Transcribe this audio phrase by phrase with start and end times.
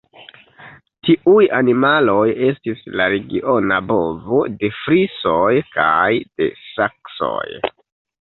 [1.07, 6.09] Tiuj animaloj estis la regiona bovo de frisoj kaj
[6.41, 7.45] de saksoj.